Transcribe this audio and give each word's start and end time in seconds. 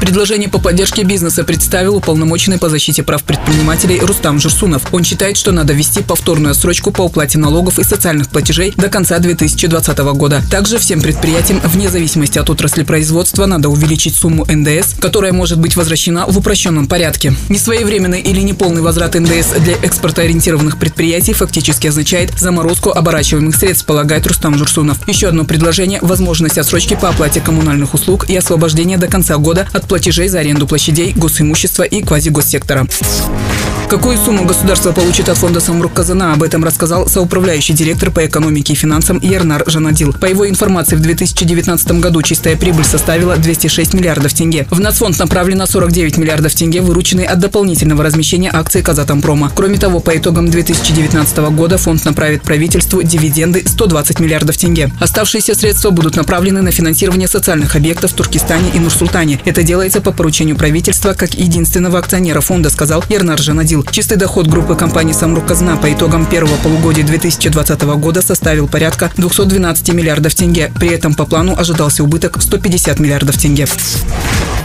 Предложение 0.00 0.48
по 0.48 0.58
поддержке 0.58 1.02
бизнеса 1.02 1.44
представил 1.44 1.96
уполномоченный 1.96 2.58
по 2.58 2.68
защите 2.68 3.02
прав 3.02 3.22
предпринимателей 3.24 4.00
Рустам 4.00 4.38
Журсунов. 4.40 4.82
Он 4.92 5.04
считает, 5.04 5.36
что 5.36 5.52
надо 5.52 5.72
ввести 5.72 6.02
повторную 6.02 6.52
отсрочку 6.52 6.92
по 6.92 7.02
уплате 7.02 7.38
налогов 7.38 7.78
и 7.78 7.84
социальных 7.84 8.28
платежей 8.28 8.72
до 8.76 8.88
конца 8.88 9.18
2020 9.18 9.98
года. 9.98 10.42
Также 10.50 10.78
всем 10.78 11.00
предприятиям, 11.00 11.60
вне 11.64 11.88
зависимости 11.88 12.38
от 12.38 12.48
отрасли 12.50 12.84
производства, 12.84 13.46
надо 13.46 13.68
увеличить 13.68 14.14
сумму 14.14 14.46
НДС, 14.48 14.94
которая 14.98 15.32
может 15.32 15.58
быть 15.58 15.76
возвращена 15.76 16.26
в 16.26 16.38
упрощенном 16.38 16.86
порядке. 16.86 17.34
Несвоевременный 17.48 18.20
или 18.20 18.40
неполный 18.40 18.82
возврат 18.82 19.14
НДС 19.14 19.52
для 19.60 19.74
экспортоориентированных 19.82 20.78
предприятий 20.78 21.32
фактически 21.32 21.86
означает 21.86 22.38
заморозку 22.38 22.90
оборачиваемых 22.90 23.56
средств, 23.56 23.86
полагает 23.86 24.26
Рустам 24.26 24.56
Журсунов. 24.56 24.98
Еще 25.08 25.28
одно 25.28 25.44
предложение– 25.44 25.98
возможность 26.02 26.58
отсрочки 26.58 26.94
по 26.94 27.08
оплате 27.08 27.40
коммунальных 27.40 27.94
услуг 27.94 28.28
и 28.28 28.36
освобождение 28.36 28.98
до 28.98 29.08
конца 29.08 29.36
года 29.36 29.66
от 29.78 29.86
платежей 29.86 30.28
за 30.28 30.40
аренду 30.40 30.66
площадей, 30.66 31.12
госимущества 31.14 31.84
и 31.84 32.02
квазигоссектора. 32.02 32.86
Какую 33.88 34.18
сумму 34.18 34.44
государство 34.44 34.92
получит 34.92 35.30
от 35.30 35.38
фонда 35.38 35.60
Самрук 35.60 35.94
Казана, 35.94 36.34
об 36.34 36.42
этом 36.42 36.62
рассказал 36.62 37.08
соуправляющий 37.08 37.72
директор 37.72 38.10
по 38.10 38.26
экономике 38.26 38.74
и 38.74 38.76
финансам 38.76 39.18
Ернар 39.18 39.64
Жанадил. 39.66 40.12
По 40.12 40.26
его 40.26 40.46
информации, 40.46 40.94
в 40.94 41.00
2019 41.00 41.92
году 41.92 42.20
чистая 42.20 42.56
прибыль 42.56 42.84
составила 42.84 43.38
206 43.38 43.94
миллиардов 43.94 44.34
тенге. 44.34 44.66
В 44.70 44.78
нацфонд 44.78 45.18
направлено 45.18 45.64
49 45.64 46.18
миллиардов 46.18 46.54
тенге, 46.54 46.82
вырученные 46.82 47.26
от 47.26 47.38
дополнительного 47.38 48.04
размещения 48.04 48.50
акций 48.52 48.82
Казатомпрома. 48.82 49.50
Кроме 49.54 49.78
того, 49.78 50.00
по 50.00 50.14
итогам 50.14 50.50
2019 50.50 51.38
года 51.38 51.78
фонд 51.78 52.04
направит 52.04 52.42
правительству 52.42 53.02
дивиденды 53.02 53.62
120 53.66 54.20
миллиардов 54.20 54.58
тенге. 54.58 54.92
Оставшиеся 55.00 55.54
средства 55.54 55.88
будут 55.88 56.14
направлены 56.14 56.60
на 56.60 56.72
финансирование 56.72 57.26
социальных 57.26 57.74
объектов 57.74 58.12
в 58.12 58.14
Туркестане 58.14 58.68
и 58.74 58.78
Нур-Султане. 58.80 59.40
Это 59.46 59.62
делается 59.62 60.02
по 60.02 60.12
поручению 60.12 60.56
правительства 60.56 61.14
как 61.14 61.32
единственного 61.32 61.98
акционера 61.98 62.42
фонда, 62.42 62.68
сказал 62.68 63.02
Ернар 63.08 63.38
Жанадил 63.38 63.77
заявил, 63.78 63.92
чистый 63.92 64.16
доход 64.16 64.46
группы 64.46 64.74
компаний 64.74 65.12
«Самрук 65.12 65.46
Казна» 65.46 65.76
по 65.76 65.92
итогам 65.92 66.26
первого 66.26 66.56
полугодия 66.56 67.04
2020 67.04 67.82
года 67.82 68.22
составил 68.22 68.68
порядка 68.68 69.10
212 69.16 69.92
миллиардов 69.94 70.34
тенге. 70.34 70.72
При 70.78 70.88
этом 70.88 71.14
по 71.14 71.24
плану 71.24 71.54
ожидался 71.56 72.02
убыток 72.02 72.40
150 72.40 72.98
миллиардов 72.98 73.36
тенге. 73.36 73.66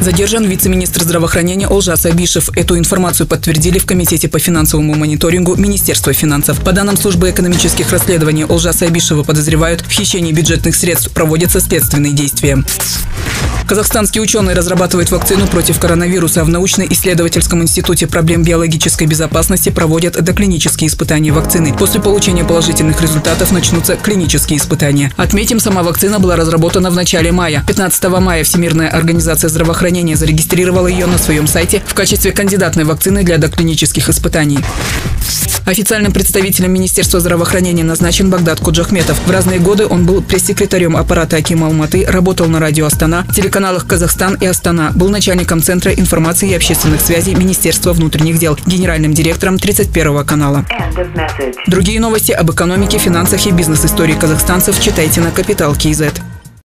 Задержан 0.00 0.46
вице-министр 0.46 1.02
здравоохранения 1.02 1.68
Олжас 1.68 2.06
Абишев. 2.06 2.48
Эту 2.56 2.78
информацию 2.78 3.26
подтвердили 3.26 3.78
в 3.78 3.84
Комитете 3.84 4.28
по 4.28 4.38
финансовому 4.38 4.94
мониторингу 4.94 5.56
Министерства 5.56 6.14
финансов. 6.14 6.58
По 6.64 6.72
данным 6.72 6.96
службы 6.96 7.28
экономических 7.28 7.90
расследований, 7.90 8.46
Олжаса 8.46 8.86
Абишева 8.86 9.24
подозревают 9.24 9.82
в 9.82 9.90
хищении 9.90 10.32
бюджетных 10.32 10.74
средств. 10.74 11.10
Проводятся 11.10 11.60
следственные 11.60 12.14
действия. 12.14 12.64
Казахстанские 13.70 14.20
ученые 14.20 14.56
разрабатывают 14.56 15.12
вакцину 15.12 15.46
против 15.46 15.78
коронавируса. 15.78 16.42
В 16.42 16.48
научно-исследовательском 16.48 17.62
институте 17.62 18.08
проблем 18.08 18.42
биологической 18.42 19.06
безопасности 19.06 19.68
проводят 19.68 20.20
доклинические 20.20 20.88
испытания 20.88 21.30
вакцины. 21.30 21.72
После 21.78 22.00
получения 22.00 22.42
положительных 22.42 23.00
результатов 23.00 23.52
начнутся 23.52 23.94
клинические 23.94 24.58
испытания. 24.58 25.12
Отметим, 25.16 25.60
сама 25.60 25.84
вакцина 25.84 26.18
была 26.18 26.34
разработана 26.34 26.90
в 26.90 26.96
начале 26.96 27.30
мая. 27.30 27.62
15 27.68 28.08
мая 28.18 28.42
Всемирная 28.42 28.88
организация 28.88 29.48
здравоохранения 29.90 30.16
зарегистрировала 30.16 30.86
ее 30.86 31.06
на 31.06 31.18
своем 31.18 31.48
сайте 31.48 31.82
в 31.84 31.94
качестве 31.94 32.30
кандидатной 32.30 32.84
вакцины 32.84 33.24
для 33.24 33.38
доклинических 33.38 34.08
испытаний. 34.08 34.60
Официальным 35.66 36.12
представителем 36.12 36.72
Министерства 36.72 37.18
здравоохранения 37.18 37.82
назначен 37.82 38.30
Багдад 38.30 38.60
Куджахметов. 38.60 39.20
В 39.26 39.30
разные 39.30 39.58
годы 39.58 39.86
он 39.86 40.06
был 40.06 40.22
пресс-секретарем 40.22 40.96
аппарата 40.96 41.36
Акима 41.36 41.66
Алматы, 41.66 42.04
работал 42.06 42.46
на 42.46 42.60
радио 42.60 42.86
Астана, 42.86 43.26
телеканалах 43.34 43.86
Казахстан 43.86 44.36
и 44.40 44.46
Астана, 44.46 44.92
был 44.94 45.08
начальником 45.08 45.60
Центра 45.60 45.92
информации 45.92 46.50
и 46.50 46.54
общественных 46.54 47.00
связей 47.00 47.34
Министерства 47.34 47.92
внутренних 47.92 48.38
дел, 48.38 48.56
генеральным 48.66 49.12
директором 49.12 49.58
31 49.58 50.24
канала. 50.24 50.64
Другие 51.66 51.98
новости 51.98 52.30
об 52.30 52.50
экономике, 52.50 52.98
финансах 52.98 53.44
и 53.46 53.50
бизнес-истории 53.50 54.14
казахстанцев 54.14 54.80
читайте 54.80 55.20
на 55.20 55.32
Капитал 55.32 55.74
Киезет. 55.74 56.20